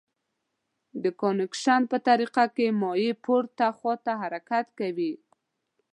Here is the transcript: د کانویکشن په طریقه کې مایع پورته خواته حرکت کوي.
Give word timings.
د 1.03 1.05
کانویکشن 1.21 1.81
په 1.91 1.97
طریقه 2.07 2.43
کې 2.55 2.67
مایع 2.81 3.13
پورته 3.25 3.65
خواته 3.77 4.11
حرکت 4.21 4.65
کوي. 4.79 5.13